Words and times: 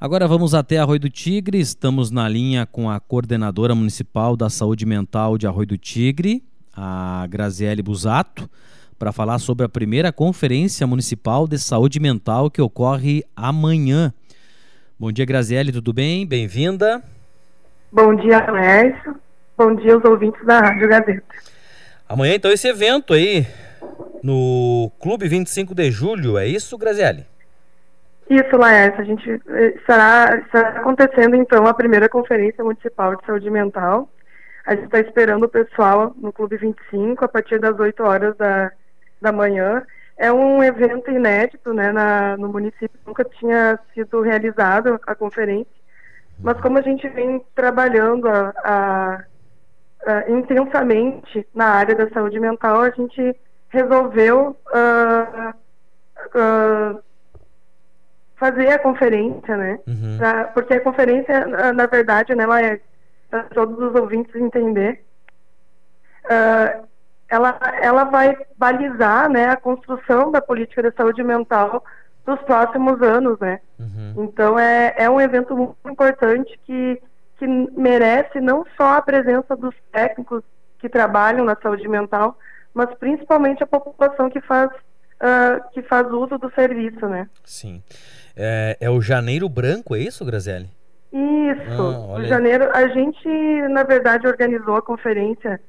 Agora 0.00 0.26
vamos 0.26 0.54
até 0.54 0.78
Arroio 0.78 0.98
do 0.98 1.10
Tigre, 1.10 1.60
estamos 1.60 2.10
na 2.10 2.26
linha 2.26 2.64
com 2.64 2.88
a 2.88 2.98
coordenadora 2.98 3.74
municipal 3.74 4.34
da 4.34 4.48
saúde 4.48 4.86
mental 4.86 5.36
de 5.36 5.46
Arroio 5.46 5.66
do 5.66 5.76
Tigre, 5.76 6.42
a 6.74 7.26
Graziele 7.28 7.82
Busato, 7.82 8.48
para 8.98 9.12
falar 9.12 9.38
sobre 9.38 9.66
a 9.66 9.68
primeira 9.68 10.10
conferência 10.10 10.86
municipal 10.86 11.46
de 11.46 11.58
saúde 11.58 12.00
mental 12.00 12.50
que 12.50 12.62
ocorre 12.62 13.22
amanhã. 13.36 14.10
Bom 14.98 15.12
dia, 15.12 15.26
Graziele, 15.26 15.70
tudo 15.70 15.92
bem? 15.92 16.26
Bem-vinda. 16.26 17.02
Bom 17.92 18.16
dia, 18.16 18.38
Alércio. 18.38 19.14
Bom 19.54 19.74
dia 19.74 19.92
aos 19.92 20.04
ouvintes 20.06 20.42
da 20.46 20.60
Rádio 20.60 20.88
Gazeta. 20.88 21.22
Amanhã, 22.08 22.36
então, 22.36 22.50
esse 22.50 22.66
evento 22.66 23.12
aí 23.12 23.46
no 24.22 24.90
Clube 24.98 25.28
25 25.28 25.74
de 25.74 25.90
Julho, 25.90 26.38
é 26.38 26.48
isso, 26.48 26.78
Graziele? 26.78 27.26
Isso, 28.30 28.56
Laércio. 28.56 29.00
A 29.00 29.04
gente 29.04 29.28
eh, 29.28 29.74
estará, 29.76 30.36
estará 30.38 30.68
acontecendo, 30.80 31.34
então, 31.34 31.66
a 31.66 31.74
primeira 31.74 32.08
Conferência 32.08 32.62
Municipal 32.62 33.16
de 33.16 33.26
Saúde 33.26 33.50
Mental. 33.50 34.08
A 34.64 34.76
gente 34.76 34.84
está 34.84 35.00
esperando 35.00 35.42
o 35.42 35.48
pessoal 35.48 36.14
no 36.16 36.32
Clube 36.32 36.56
25 36.56 37.24
a 37.24 37.28
partir 37.28 37.58
das 37.58 37.76
8 37.76 38.00
horas 38.04 38.36
da, 38.36 38.70
da 39.20 39.32
manhã. 39.32 39.82
É 40.16 40.32
um 40.32 40.62
evento 40.62 41.10
inédito 41.10 41.74
né, 41.74 41.90
na, 41.90 42.36
no 42.36 42.48
município, 42.50 43.00
nunca 43.04 43.24
tinha 43.24 43.80
sido 43.92 44.20
realizado 44.20 45.00
a 45.06 45.14
conferência, 45.14 45.72
mas 46.38 46.60
como 46.60 46.78
a 46.78 46.82
gente 46.82 47.08
vem 47.08 47.44
trabalhando 47.54 48.28
a, 48.28 48.52
a, 48.62 49.24
a, 50.06 50.30
intensamente 50.30 51.44
na 51.52 51.66
área 51.66 51.96
da 51.96 52.08
saúde 52.10 52.38
mental, 52.38 52.82
a 52.82 52.90
gente 52.90 53.34
resolveu 53.70 54.56
uh, 54.72 55.54
uh, 56.36 57.02
fazer 58.40 58.68
a 58.70 58.78
conferência, 58.78 59.54
né? 59.54 59.78
Uhum. 59.86 60.16
Pra, 60.16 60.44
porque 60.44 60.74
a 60.74 60.80
conferência, 60.80 61.46
na 61.74 61.86
verdade, 61.86 62.34
né, 62.34 62.42
ela 62.42 62.62
é 62.62 62.80
para 63.28 63.44
todos 63.44 63.78
os 63.78 63.94
ouvintes 63.94 64.34
entender, 64.34 65.04
uh, 66.24 66.88
ela, 67.28 67.60
ela 67.80 68.04
vai 68.04 68.36
balizar, 68.56 69.28
né, 69.28 69.50
a 69.50 69.56
construção 69.56 70.32
da 70.32 70.40
política 70.40 70.82
de 70.82 70.96
saúde 70.96 71.22
mental 71.22 71.84
dos 72.26 72.40
próximos 72.40 73.00
anos, 73.02 73.38
né? 73.38 73.60
Uhum. 73.78 74.24
Então 74.24 74.58
é, 74.58 74.94
é 74.96 75.08
um 75.08 75.20
evento 75.20 75.54
muito 75.54 75.76
importante 75.88 76.58
que, 76.64 77.00
que 77.38 77.46
merece 77.46 78.40
não 78.40 78.64
só 78.76 78.96
a 78.96 79.02
presença 79.02 79.54
dos 79.54 79.74
técnicos 79.92 80.42
que 80.78 80.88
trabalham 80.88 81.44
na 81.44 81.56
saúde 81.62 81.86
mental, 81.86 82.36
mas 82.74 82.92
principalmente 82.94 83.62
a 83.62 83.66
população 83.66 84.28
que 84.28 84.40
faz 84.40 84.70
uh, 85.20 85.70
que 85.72 85.82
faz 85.82 86.10
uso 86.10 86.38
do 86.38 86.50
serviço, 86.52 87.06
né? 87.06 87.28
Sim. 87.44 87.82
É, 88.42 88.76
é 88.80 88.90
o 88.90 89.02
Janeiro 89.02 89.48
Branco, 89.50 89.94
é 89.94 89.98
isso, 89.98 90.24
Graziele? 90.24 90.66
Isso. 91.12 91.82
Ah, 91.82 92.18
o 92.18 92.24
janeiro, 92.24 92.70
a 92.72 92.88
gente, 92.88 93.28
na 93.68 93.82
verdade, 93.82 94.26
organizou 94.26 94.76
a 94.76 94.82
conferência 94.82 95.60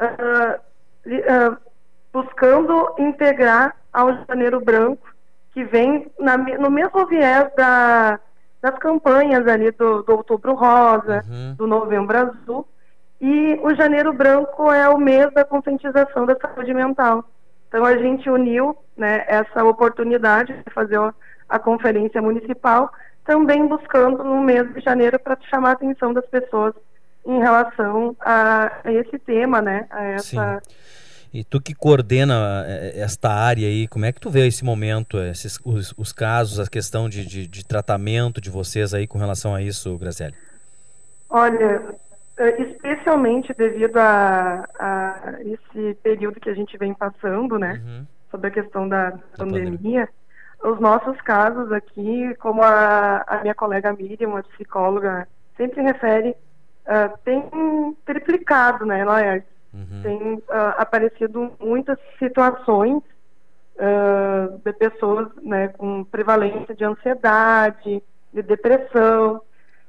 uh, 0.00 0.60
uh, 1.06 1.56
buscando 2.12 2.94
integrar 2.98 3.74
ao 3.92 4.24
Janeiro 4.28 4.60
Branco, 4.60 5.08
que 5.52 5.64
vem 5.64 6.06
na, 6.20 6.36
no 6.36 6.70
mesmo 6.70 7.04
viés 7.06 7.50
da, 7.56 8.20
das 8.62 8.78
campanhas 8.78 9.46
ali 9.48 9.72
do, 9.72 10.02
do 10.02 10.12
Outubro 10.12 10.54
Rosa, 10.54 11.24
uhum. 11.28 11.54
do 11.56 11.66
Novembro 11.66 12.16
Azul, 12.16 12.68
e 13.20 13.58
o 13.62 13.74
Janeiro 13.74 14.12
Branco 14.12 14.70
é 14.70 14.88
o 14.88 14.98
mês 14.98 15.32
da 15.32 15.44
conscientização 15.44 16.26
da 16.26 16.36
saúde 16.36 16.72
mental. 16.72 17.24
Então 17.68 17.84
a 17.84 17.96
gente 17.96 18.28
uniu 18.30 18.76
né, 18.96 19.24
essa 19.26 19.64
oportunidade 19.64 20.52
de 20.52 20.72
fazer 20.72 20.98
a 21.50 21.58
conferência 21.58 22.22
municipal, 22.22 22.90
também 23.24 23.66
buscando 23.66 24.24
no 24.24 24.40
mês 24.40 24.72
de 24.72 24.80
janeiro 24.80 25.18
para 25.18 25.36
chamar 25.50 25.70
a 25.70 25.72
atenção 25.72 26.14
das 26.14 26.26
pessoas 26.26 26.74
em 27.26 27.38
relação 27.38 28.16
a, 28.20 28.72
a 28.84 28.92
esse 28.92 29.18
tema, 29.18 29.60
né? 29.60 29.86
A 29.90 30.04
essa... 30.04 30.60
Sim. 30.62 30.74
E 31.32 31.44
tu 31.44 31.60
que 31.60 31.74
coordena 31.74 32.64
eh, 32.66 33.00
esta 33.00 33.30
área 33.30 33.68
aí, 33.68 33.86
como 33.86 34.04
é 34.04 34.12
que 34.12 34.20
tu 34.20 34.28
vê 34.28 34.48
esse 34.48 34.64
momento, 34.64 35.16
esses, 35.18 35.60
os, 35.64 35.94
os 35.96 36.12
casos, 36.12 36.58
a 36.58 36.68
questão 36.68 37.08
de, 37.08 37.24
de, 37.24 37.46
de, 37.46 37.64
tratamento 37.64 38.40
de 38.40 38.50
vocês 38.50 38.92
aí 38.92 39.06
com 39.06 39.16
relação 39.16 39.54
a 39.54 39.62
isso, 39.62 39.96
Graziele? 39.96 40.34
Olha, 41.28 41.82
eh, 42.36 42.62
especialmente 42.62 43.54
devido 43.54 43.96
a, 43.98 44.68
a 44.76 45.36
esse 45.42 45.94
período 46.02 46.40
que 46.40 46.50
a 46.50 46.54
gente 46.54 46.76
vem 46.76 46.92
passando, 46.92 47.60
né, 47.60 47.80
uhum. 47.84 48.06
sobre 48.28 48.48
a 48.48 48.50
questão 48.50 48.88
da, 48.88 49.10
da 49.10 49.18
pandemia, 49.36 49.70
pandemia, 49.70 50.08
os 50.62 50.78
nossos 50.78 51.20
casos 51.22 51.72
aqui, 51.72 52.34
como 52.36 52.62
a, 52.62 53.24
a 53.26 53.40
minha 53.40 53.54
colega 53.54 53.92
Miriam, 53.92 54.36
a 54.36 54.42
psicóloga, 54.42 55.26
sempre 55.56 55.82
refere, 55.82 56.30
uh, 56.86 57.18
tem 57.24 57.42
triplicado, 58.04 58.84
né, 58.84 59.04
Laércio? 59.04 59.48
Uhum. 59.72 60.02
Tem 60.02 60.34
uh, 60.34 60.42
aparecido 60.76 61.52
muitas 61.60 61.98
situações 62.18 63.02
uh, 63.76 64.58
de 64.64 64.72
pessoas 64.72 65.28
né, 65.42 65.68
com 65.68 66.04
prevalência 66.04 66.74
de 66.74 66.84
ansiedade, 66.84 68.02
de 68.32 68.42
depressão. 68.42 69.40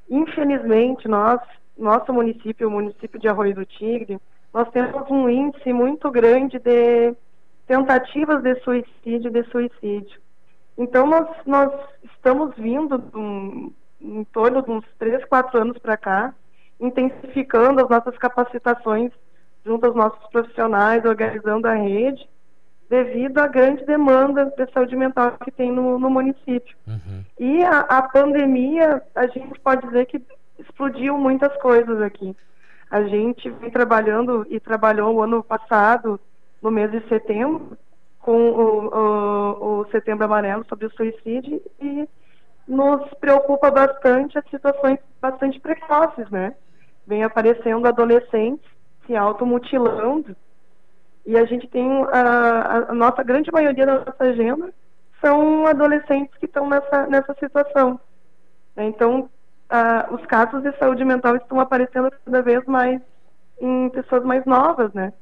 Infelizmente, 0.10 1.08
nós, 1.08 1.42
nosso 1.78 2.14
município, 2.14 2.68
o 2.68 2.72
município 2.72 3.20
de 3.20 3.28
Arroio 3.28 3.56
do 3.56 3.66
Tigre, 3.66 4.20
nós 4.54 4.70
temos 4.70 5.10
um 5.10 5.30
índice 5.30 5.74
muito 5.74 6.12
grande 6.12 6.60
de 6.60 7.16
tentativas 7.66 8.44
de 8.44 8.56
suicídio 8.62 9.30
e 9.30 9.32
de 9.32 9.44
suicídio. 9.50 10.22
Então, 10.78 11.06
nós, 11.06 11.28
nós 11.46 11.72
estamos 12.04 12.56
vindo 12.56 13.04
um, 13.14 13.72
em 14.00 14.24
torno 14.26 14.62
de 14.62 14.72
uns 14.72 14.86
3, 14.98 15.24
4 15.26 15.60
anos 15.60 15.78
para 15.78 15.98
cá, 15.98 16.34
intensificando 16.80 17.82
as 17.82 17.90
nossas 17.90 18.18
capacitações 18.18 19.12
junto 19.66 19.86
aos 19.86 19.96
nossos 19.96 20.28
profissionais, 20.30 21.06
organizando 21.06 21.68
a 21.68 21.74
rede, 21.74 22.28
devido 22.90 23.38
à 23.38 23.48
grande 23.48 23.86
demanda 23.86 24.54
de 24.58 24.72
saúde 24.74 24.96
mental 24.96 25.38
que 25.44 25.52
tem 25.52 25.72
no, 25.72 25.98
no 25.98 26.10
município. 26.10 26.76
Uhum. 26.86 27.24
E 27.40 27.64
a, 27.64 27.80
a, 27.82 28.02
pandemia, 28.02 29.02
a 29.16 29.28
gente 29.28 29.58
pode 29.62 29.86
dizer 29.88 30.08
que 30.08 30.22
explodiu 30.60 31.18
muitas 31.18 31.56
coisas 31.62 32.02
aqui. 32.02 32.36
A 32.90 33.04
gente 33.04 33.50
vem 33.50 33.70
trabalhando 33.70 34.46
e 34.50 34.60
trabalhou 34.60 35.16
o 35.16 35.22
ano 35.22 35.42
passado, 35.42 36.20
no 36.62 36.70
mês 36.70 36.92
de 36.92 37.00
setembro, 37.08 37.78
com 38.22 38.52
o, 38.52 38.88
o, 38.88 39.80
o 39.82 39.86
Setembro 39.92 40.26
Amarelo 40.26 40.66
sobre 40.68 40.86
o 40.86 40.92
suicídio 40.92 41.62
e 41.80 42.08
nos 42.68 43.08
preocupa 43.16 43.72
bastante 43.72 44.38
as 44.38 44.46
situações 44.50 45.00
bastante 45.20 45.60
precoces, 45.60 46.30
né? 46.30 46.56
Vem 47.06 47.24
aparecendo 47.24 47.88
adolescentes 47.88 48.70
se 49.06 49.16
automutilando. 49.16 50.36
E 51.26 51.38
a 51.38 51.46
gente 51.46 51.68
tem 51.68 51.88
a, 52.12 52.86
a, 52.90 52.94
nossa 52.94 53.24
grande 53.24 53.52
maioria 53.52 53.86
da 53.86 54.00
nossa 54.00 54.24
agenda 54.24 54.74
são 55.20 55.68
adolescentes 55.68 56.36
que 56.38 56.46
estão 56.46 56.68
nessa, 56.68 57.06
nessa 57.08 57.34
situação. 57.36 58.00
Né? 58.76 58.86
Então, 58.86 59.30
a, 59.70 60.08
os 60.12 60.26
casos 60.26 60.64
de 60.64 60.76
saúde 60.78 61.06
mental 61.06 61.36
estão 61.36 61.60
aparecendo 61.60 62.12
cada 62.26 62.42
vez 62.42 62.66
mais 62.66 63.02
em 63.60 63.90
pessoas 63.90 64.24
mais 64.24 64.44
novas, 64.46 64.92
né? 64.94 65.14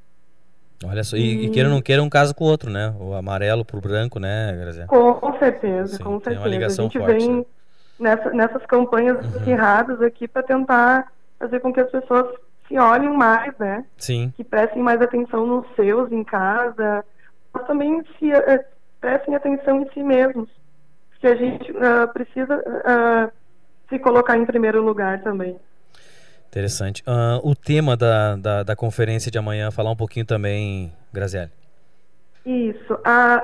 Olha 0.86 1.04
só, 1.04 1.18
e, 1.18 1.46
e 1.46 1.50
queira 1.50 1.68
ou 1.68 1.76
não 1.76 1.82
queira 1.82 2.02
um 2.02 2.10
caso 2.10 2.34
com 2.34 2.46
o 2.46 2.48
outro, 2.48 2.70
né? 2.70 2.94
O 3.00 3.14
amarelo 3.14 3.66
pro 3.66 3.82
branco, 3.82 4.20
né, 4.20 4.56
Grazia? 4.58 4.88
Com 4.88 5.38
certeza, 5.38 5.98
Sim, 5.98 6.04
com 6.04 6.20
certeza. 6.22 6.66
a 6.66 6.70
gente 6.70 6.98
forte, 6.98 7.18
vem 7.18 7.38
né? 7.38 7.46
nessa, 8.00 8.30
nessas 8.32 8.66
campanhas 8.66 9.18
uhum. 9.18 9.52
erradas 9.52 10.02
aqui 10.02 10.28
para 10.28 10.42
tentar 10.42 11.12
fazer 11.38 11.60
com 11.60 11.74
que 11.74 11.82
as 11.82 11.92
pessoas 11.92 12.28
se 12.68 12.78
olhem 12.78 13.12
mais, 13.12 13.54
né? 13.58 13.84
Sim. 13.98 14.34
Que 14.38 14.44
prestem 14.44 14.82
mais 14.82 15.02
atenção 15.02 15.46
nos 15.46 15.66
seus 15.76 16.12
em 16.12 16.24
casa, 16.24 17.04
mas 17.54 17.68
também 17.68 18.02
se 18.18 18.32
uh, 18.32 18.64
prestem 19.02 19.36
atenção 19.36 19.82
em 19.82 19.90
si 19.92 20.02
mesmos, 20.02 20.48
que 21.20 21.28
a 21.28 21.36
gente 21.36 21.72
uh, 21.72 22.08
precisa 22.14 22.56
uh, 22.56 23.32
se 23.90 24.00
colocar 24.00 24.38
em 24.38 24.46
primeiro 24.46 24.82
lugar 24.82 25.22
também. 25.24 25.60
Interessante. 26.50 27.04
o 27.44 27.56
tema 27.56 27.96
da, 27.96 28.36
da, 28.36 28.64
da, 28.64 28.76
conferência 28.76 29.32
de 29.32 29.38
amanhã, 29.38 29.70
falar 29.70 29.92
um 29.92 29.96
pouquinho 29.96 30.26
também, 30.26 30.92
Graziele. 31.14 31.52
Isso. 32.46 32.98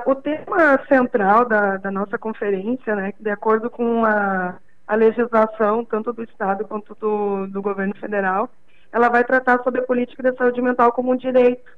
o 0.06 0.14
tema 0.16 0.80
central 0.88 1.48
da, 1.48 1.76
da 1.76 1.90
nossa 1.90 2.18
conferência, 2.18 2.96
né, 2.96 3.12
de 3.18 3.30
acordo 3.30 3.70
com 3.70 4.04
a, 4.04 4.56
a 4.86 4.94
legislação, 4.96 5.84
tanto 5.84 6.12
do 6.12 6.24
Estado 6.24 6.64
quanto 6.64 6.96
do, 6.96 7.46
do 7.46 7.62
governo 7.62 7.94
federal, 7.94 8.50
ela 8.92 9.08
vai 9.08 9.24
tratar 9.24 9.62
sobre 9.62 9.80
a 9.80 9.84
política 9.84 10.22
de 10.22 10.36
saúde 10.36 10.62
mental 10.62 10.92
como 10.92 11.12
um 11.12 11.16
direito, 11.16 11.70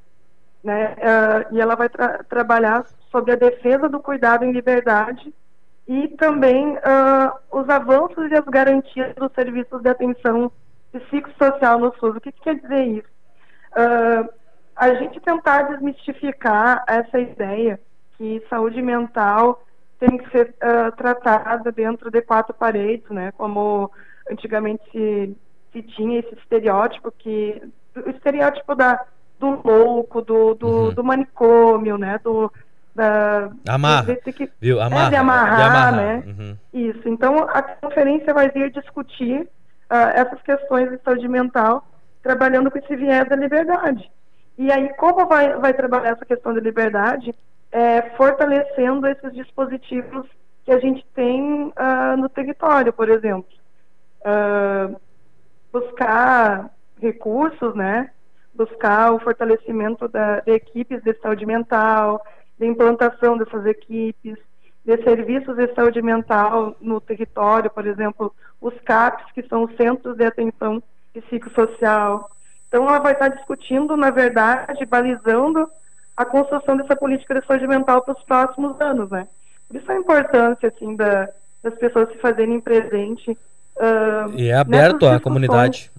né? 0.62 0.94
Uh, 0.98 1.54
e 1.54 1.60
ela 1.60 1.74
vai 1.74 1.88
tra 1.88 2.22
trabalhar 2.24 2.84
sobre 3.10 3.32
a 3.32 3.36
defesa 3.36 3.88
do 3.88 4.00
cuidado 4.00 4.44
em 4.44 4.52
liberdade 4.52 5.32
e 5.86 6.08
também 6.08 6.76
uh, 6.76 7.32
os 7.50 7.68
avanços 7.68 8.30
e 8.30 8.34
as 8.34 8.44
garantias 8.44 9.14
dos 9.14 9.32
serviços 9.32 9.80
de 9.82 9.88
atenção 9.88 10.52
psicossocial 10.92 11.78
no 11.78 11.94
SUS. 11.98 12.16
O 12.16 12.20
que, 12.20 12.32
que 12.32 12.40
quer 12.40 12.56
dizer 12.56 12.84
isso? 12.86 13.08
Uh, 13.72 14.28
a 14.74 14.94
gente 14.94 15.20
tentar 15.20 15.62
desmistificar 15.62 16.84
essa 16.86 17.18
ideia 17.18 17.80
que 18.16 18.42
saúde 18.48 18.80
mental 18.80 19.62
tem 19.98 20.16
que 20.18 20.30
ser 20.30 20.54
uh, 20.62 20.94
tratada 20.96 21.72
dentro 21.72 22.10
de 22.10 22.22
quatro 22.22 22.54
paredes, 22.54 23.08
né? 23.10 23.32
Como 23.32 23.90
antigamente 24.30 24.82
se, 24.92 25.36
se 25.72 25.82
tinha 25.82 26.20
esse 26.20 26.34
estereótipo 26.34 27.12
que 27.12 27.60
o 27.96 28.10
estereótipo 28.10 28.74
da 28.74 29.04
do 29.38 29.60
louco, 29.64 30.20
do, 30.20 30.54
do, 30.54 30.68
uhum. 30.68 30.94
do 30.94 31.04
manicômio, 31.04 31.96
né? 31.96 32.18
Do, 32.22 32.52
da, 32.94 33.50
Amarra, 33.68 34.16
que, 34.16 34.50
viu? 34.60 34.80
Amarra, 34.80 35.06
é, 35.06 35.10
de 35.10 35.16
amarrar, 35.16 35.56
de 35.56 35.62
amarrar. 35.62 35.96
né? 35.96 36.24
Uhum. 36.26 36.56
Isso. 36.74 37.08
Então, 37.08 37.38
a 37.48 37.62
conferência 37.62 38.34
vai 38.34 38.50
vir 38.50 38.70
discutir 38.72 39.48
uh, 39.90 40.10
essas 40.14 40.40
questões 40.42 40.90
de 40.90 40.98
saúde 41.02 41.28
mental, 41.28 41.86
trabalhando 42.22 42.70
com 42.70 42.78
esse 42.78 42.96
viés 42.96 43.28
da 43.28 43.36
liberdade. 43.36 44.10
E 44.56 44.72
aí, 44.72 44.88
como 44.94 45.26
vai, 45.26 45.54
vai 45.56 45.72
trabalhar 45.72 46.10
essa 46.10 46.24
questão 46.24 46.52
da 46.52 46.60
liberdade? 46.60 47.34
É, 47.70 48.02
fortalecendo 48.16 49.06
esses 49.06 49.32
dispositivos 49.32 50.26
que 50.64 50.72
a 50.72 50.78
gente 50.80 51.06
tem 51.14 51.68
uh, 51.68 52.16
no 52.16 52.28
território, 52.28 52.92
por 52.92 53.08
exemplo. 53.08 53.50
Uh, 54.20 54.98
buscar 55.72 56.70
recursos, 57.00 57.74
né? 57.74 58.10
Buscar 58.54 59.12
o 59.12 59.20
fortalecimento 59.20 60.08
da, 60.08 60.40
de 60.40 60.52
equipes 60.52 61.02
de 61.02 61.14
saúde 61.20 61.46
mental, 61.46 62.20
de 62.58 62.66
implantação 62.66 63.38
dessas 63.38 63.64
equipes, 63.66 64.36
de 64.88 65.04
serviços 65.04 65.54
de 65.54 65.68
saúde 65.74 66.00
mental 66.00 66.74
no 66.80 66.98
território, 66.98 67.68
por 67.68 67.86
exemplo, 67.86 68.34
os 68.58 68.72
CAPs, 68.80 69.30
que 69.34 69.42
são 69.42 69.64
os 69.64 69.76
Centros 69.76 70.16
de 70.16 70.24
Atenção 70.24 70.82
Psicossocial. 71.12 72.30
Então, 72.66 72.88
ela 72.88 72.98
vai 72.98 73.12
estar 73.12 73.28
discutindo, 73.28 73.98
na 73.98 74.08
verdade, 74.08 74.86
balizando 74.86 75.68
a 76.16 76.24
construção 76.24 76.74
dessa 76.74 76.96
política 76.96 77.38
de 77.38 77.46
saúde 77.46 77.66
mental 77.66 78.00
para 78.00 78.14
os 78.14 78.24
próximos 78.24 78.80
anos, 78.80 79.10
né? 79.10 79.28
Por 79.68 79.76
isso 79.76 79.92
a 79.92 79.96
importância, 79.96 80.68
assim, 80.74 80.96
da, 80.96 81.28
das 81.62 81.74
pessoas 81.74 82.08
se 82.08 82.16
fazerem 82.16 82.58
presente. 82.58 83.32
Uh, 83.76 84.34
e 84.36 84.48
é 84.48 84.54
aberto 84.54 85.06
à 85.06 85.20
comunidade. 85.20 85.90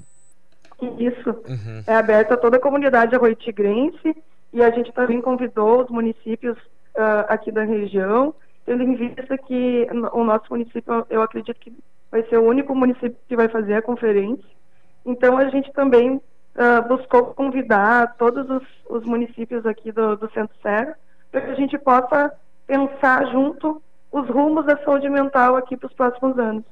Isso. 0.97 1.30
Uhum. 1.30 1.83
É 1.86 1.94
aberto 1.95 2.31
a 2.31 2.38
toda 2.38 2.57
a 2.57 2.59
comunidade 2.59 3.15
arroio-tigrense 3.15 4.15
e 4.51 4.63
a 4.63 4.71
gente 4.71 4.91
também 4.94 5.21
convidou 5.21 5.83
os 5.83 5.91
municípios 5.91 6.57
uh, 6.57 7.25
aqui 7.27 7.51
da 7.51 7.63
região, 7.63 8.33
tendo 8.65 8.83
em 8.83 8.95
vista 8.95 9.38
que 9.38 9.88
o 10.13 10.23
nosso 10.23 10.45
município, 10.50 11.06
eu 11.09 11.21
acredito 11.21 11.59
que 11.59 11.73
vai 12.11 12.23
ser 12.23 12.38
o 12.38 12.47
único 12.47 12.75
município 12.75 13.15
que 13.27 13.35
vai 13.35 13.47
fazer 13.47 13.75
a 13.75 13.81
conferência. 13.81 14.45
Então, 15.06 15.38
a 15.38 15.50
gente 15.50 15.71
também 15.73 16.15
uh, 16.15 16.88
buscou 16.88 17.27
convidar 17.27 18.15
todos 18.17 18.50
os, 18.50 18.63
os 18.89 19.03
municípios 19.06 19.65
aqui 19.65 19.91
do, 19.91 20.15
do 20.15 20.29
Centro 20.31 20.56
Serra 20.61 20.95
para 21.31 21.41
que 21.41 21.51
a 21.51 21.56
gente 21.56 21.77
possa 21.77 22.31
pensar 22.65 23.25
junto 23.27 23.81
os 24.11 24.27
rumos 24.27 24.65
da 24.65 24.77
saúde 24.83 25.09
mental 25.09 25.55
aqui 25.55 25.77
para 25.77 25.88
os 25.88 25.94
próximos 25.94 26.38
anos. 26.38 26.63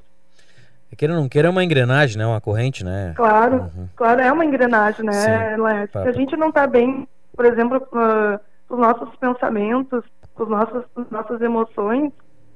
É 0.92 0.96
queira 0.96 1.14
ou 1.14 1.20
não 1.20 1.30
queira, 1.30 1.48
é 1.48 1.52
uma 1.52 1.64
engrenagem, 1.64 2.18
né? 2.18 2.26
Uma 2.26 2.42
corrente, 2.42 2.84
né? 2.84 3.14
Claro, 3.16 3.70
uhum. 3.76 3.88
claro, 3.96 4.22
é 4.22 4.32
uma 4.32 4.46
engrenagem, 4.46 5.06
né, 5.06 5.58
Léo? 5.58 5.90
Se 5.92 5.98
a 5.98 6.12
gente 6.12 6.36
não 6.38 6.50
está 6.50 6.66
bem 6.66 7.08
por 7.38 7.46
exemplo, 7.46 7.78
uh, 7.94 8.40
os 8.68 8.80
nossos 8.80 9.16
pensamentos, 9.18 10.04
os 10.44 10.50
nossos, 10.50 10.84
as 10.96 11.10
nossas 11.10 11.42
emoções, 11.42 12.12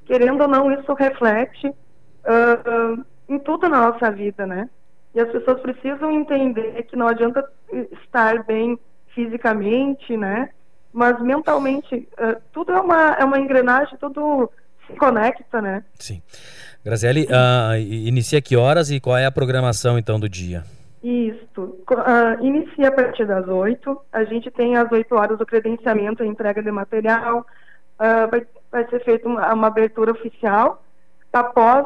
querendo 0.06 0.42
ou 0.42 0.48
não, 0.48 0.72
isso 0.72 0.94
reflete 0.94 1.68
uh, 1.68 2.96
uh, 3.00 3.06
em 3.30 3.40
tudo 3.40 3.70
na 3.70 3.92
nossa 3.92 4.12
vida, 4.12 4.46
né? 4.46 4.70
E 5.14 5.20
as 5.20 5.30
pessoas 5.30 5.60
precisam 5.62 6.12
entender 6.12 6.84
que 6.84 6.96
não 6.96 7.08
adianta 7.08 7.44
estar 8.04 8.44
bem 8.44 8.80
fisicamente, 9.14 10.16
né? 10.16 10.50
Mas 10.94 11.22
mentalmente, 11.22 12.08
uh, 12.14 12.42
tudo 12.52 12.72
é 12.72 12.80
uma, 12.80 13.14
é 13.14 13.24
uma 13.24 13.40
engrenagem, 13.40 13.98
tudo 13.98 14.50
se 14.88 14.94
conecta, 14.98 15.62
né? 15.62 15.84
Sim. 15.96 16.22
Graziele, 16.84 17.26
uh, 17.26 17.78
inicia 17.78 18.42
que 18.42 18.58
horas 18.58 18.90
e 18.90 19.00
qual 19.00 19.18
é 19.18 19.26
a 19.26 19.32
programação, 19.32 19.98
então, 19.98 20.20
do 20.20 20.28
dia? 20.28 20.64
Isso. 21.04 21.62
Uh, 21.62 22.44
inicia 22.46 22.90
a 22.90 22.92
partir 22.92 23.26
das 23.26 23.48
8. 23.48 24.02
A 24.12 24.24
gente 24.24 24.52
tem 24.52 24.76
às 24.76 24.92
8 24.92 25.16
horas 25.16 25.40
o 25.40 25.46
credenciamento 25.46 26.24
e 26.24 26.28
entrega 26.28 26.62
de 26.62 26.72
material. 26.72 27.46
Uh, 28.02 28.32
vai, 28.32 28.48
vai, 28.72 28.90
ser 28.90 29.04
feita 29.04 29.28
uma, 29.28 29.54
uma, 29.54 29.68
abertura 29.68 30.12
oficial. 30.12 30.84
Após 31.32 31.86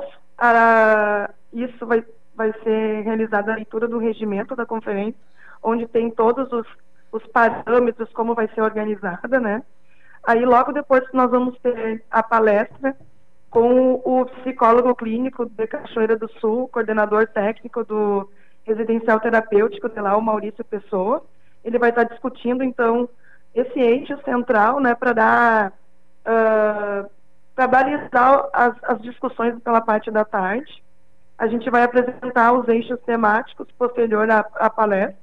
isso, 1.51 1.85
vai, 1.85 2.03
vai 2.33 2.53
ser 2.63 3.01
realizada 3.01 3.51
a 3.51 3.55
leitura 3.55 3.87
do 3.87 3.97
regimento 3.97 4.55
da 4.55 4.65
conferência, 4.65 5.19
onde 5.61 5.85
tem 5.87 6.09
todos 6.09 6.49
os, 6.53 6.65
os 7.11 7.25
parâmetros, 7.27 8.11
como 8.13 8.33
vai 8.33 8.47
ser 8.55 8.61
organizada, 8.61 9.39
né? 9.39 9.61
Aí, 10.23 10.45
logo 10.45 10.71
depois, 10.71 11.03
nós 11.13 11.29
vamos 11.29 11.57
ter 11.59 12.03
a 12.09 12.23
palestra 12.23 12.95
com 13.49 14.01
o 14.03 14.25
psicólogo 14.25 14.95
clínico 14.95 15.45
de 15.45 15.67
Cachoeira 15.67 16.17
do 16.17 16.29
Sul, 16.39 16.67
coordenador 16.69 17.27
técnico 17.27 17.83
do 17.83 18.29
residencial 18.65 19.19
terapêutico 19.19 19.87
de 19.87 20.01
lá, 20.01 20.17
o 20.17 20.21
Maurício 20.21 20.65
Pessoa. 20.65 21.23
Ele 21.63 21.77
vai 21.77 21.89
estar 21.89 22.03
discutindo, 22.03 22.63
então, 22.63 23.07
esse 23.53 23.79
eixo 23.79 24.17
central, 24.25 24.79
né, 24.81 24.93
para 24.95 25.13
dar, 25.13 25.73
uh, 26.25 27.09
para 27.55 27.67
balizar 27.67 28.49
as, 28.53 28.75
as 28.83 29.01
discussões 29.01 29.57
pela 29.63 29.81
parte 29.81 30.11
da 30.11 30.25
tarde. 30.25 30.83
A 31.37 31.47
gente 31.47 31.69
vai 31.69 31.83
apresentar 31.83 32.53
os 32.53 32.67
eixos 32.67 32.99
temáticos 33.01 33.67
posterior 33.77 34.29
à, 34.29 34.45
à 34.55 34.69
palestra, 34.69 35.17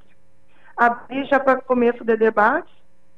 abrir 0.76 1.24
já 1.26 1.40
para 1.40 1.60
começo 1.60 2.04
de 2.04 2.16
debate, 2.16 2.70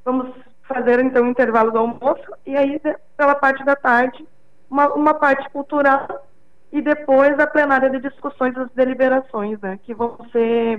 vamos 0.05 0.33
fazer 0.63 1.01
então 1.01 1.25
o 1.25 1.29
intervalo 1.29 1.71
do 1.71 1.79
almoço 1.79 2.25
e 2.47 2.57
aí 2.57 2.81
pela 3.17 3.35
parte 3.35 3.65
da 3.65 3.77
tarde 3.77 4.27
uma, 4.71 4.93
uma 4.95 5.15
parte 5.15 5.49
cultural 5.51 6.27
e 6.73 6.83
depois 6.83 7.39
a 7.39 7.47
plenária 7.47 7.89
de 7.89 8.01
discussões 8.01 8.53
das 8.55 8.69
deliberações, 8.73 9.61
né, 9.61 9.79
que 9.85 9.95
vão 9.95 10.19
ser, 10.33 10.79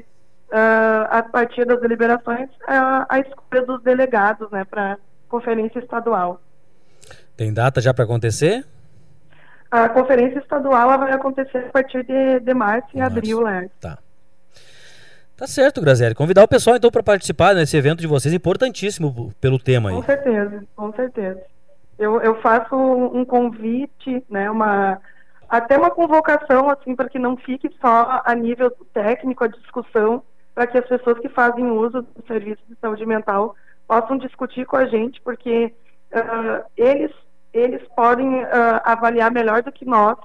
uh, 0.50 1.08
a 1.10 1.24
partir 1.24 1.64
das 1.66 1.80
deliberações, 1.80 2.50
uh, 2.50 3.06
a 3.08 3.20
escolha 3.20 3.66
dos 3.66 3.82
delegados 3.82 4.52
né, 4.52 4.66
para 4.66 4.98
conferência 5.30 5.80
estadual. 5.80 6.42
Tem 7.36 7.54
data 7.54 7.82
já 7.82 7.94
para 7.94 8.06
acontecer? 8.06 8.66
A 9.70 9.90
conferência 9.90 10.40
estadual 10.40 10.98
vai 10.98 11.12
acontecer 11.12 11.58
a 11.58 11.70
partir 11.70 12.04
de, 12.06 12.40
de 12.40 12.54
março 12.54 12.88
e 12.94 13.02
abril, 13.02 13.44
né? 13.44 13.70
Tá. 13.80 13.98
Tá 15.36 15.46
certo, 15.46 15.82
Graziele. 15.82 16.16
Convidar 16.16 16.44
o 16.44 16.48
pessoal 16.48 16.78
então 16.78 16.90
para 16.90 17.04
participar 17.04 17.54
nesse 17.54 17.76
evento 17.76 18.00
de 18.00 18.08
vocês, 18.08 18.34
importantíssimo 18.34 19.34
pelo 19.42 19.60
tema 19.60 19.90
aí. 19.90 19.96
Com 19.96 20.04
certeza, 20.04 20.64
com 20.76 20.94
certeza. 20.94 21.42
Eu, 22.00 22.22
eu 22.22 22.42
faço 22.42 22.76
um 22.76 23.26
convite, 23.26 24.24
né, 24.30 24.50
uma, 24.50 25.00
até 25.50 25.78
uma 25.78 25.92
convocação, 25.92 26.70
assim, 26.70 26.96
para 26.96 27.10
que 27.10 27.20
não 27.20 27.36
fique 27.38 27.70
só 27.82 28.22
a 28.24 28.34
nível 28.34 28.72
técnico 28.94 29.44
a 29.44 29.48
discussão, 29.48 30.24
para 30.54 30.68
que 30.68 30.78
as 30.78 30.88
pessoas 30.88 31.20
que 31.20 31.30
fazem 31.30 31.70
uso 31.70 32.02
do 32.02 32.26
serviço 32.28 32.62
de 32.70 32.76
saúde 32.80 33.06
mental 33.06 33.56
possam 33.88 34.18
discutir 34.18 34.66
com 34.66 34.78
a 34.78 34.86
gente, 34.86 35.22
porque 35.22 35.74
uh, 36.14 36.66
eles, 36.78 37.12
eles 37.56 37.82
podem 37.96 38.44
uh, 38.44 38.82
avaliar 38.84 39.32
melhor 39.32 39.64
do 39.64 39.72
que 39.72 39.86
nós 39.86 40.18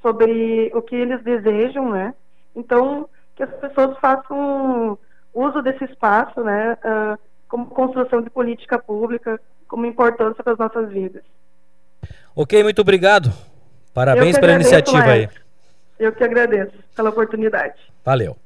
sobre 0.00 0.70
o 0.72 0.80
que 0.80 0.94
eles 0.94 1.22
desejam, 1.22 1.90
né? 1.90 2.14
Então, 2.54 3.08
que 3.34 3.42
as 3.42 3.50
pessoas 3.56 3.98
façam 3.98 4.96
uso 5.34 5.60
desse 5.62 5.84
espaço, 5.84 6.42
né, 6.42 6.76
uh, 6.84 7.18
como 7.48 7.66
construção 7.66 8.22
de 8.22 8.30
política 8.30 8.78
pública, 8.78 9.40
como 9.68 9.84
importância 9.86 10.42
para 10.42 10.52
as 10.52 10.58
nossas 10.58 10.88
vidas. 10.90 11.22
Ok, 12.34 12.62
muito 12.62 12.80
obrigado. 12.80 13.30
Parabéns 13.92 14.38
pela 14.38 14.52
iniciativa 14.52 15.04
aí. 15.04 15.28
Eu 15.98 16.12
que 16.12 16.24
agradeço 16.24 16.72
pela 16.94 17.10
oportunidade. 17.10 17.78
Valeu. 18.04 18.36